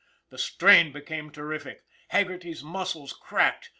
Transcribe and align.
The 0.31 0.39
strain 0.39 0.91
became 0.91 1.29
terrific. 1.29 1.83
Haggerty's 2.07 2.63
muscles 2.63 3.13
cracked. 3.13 3.69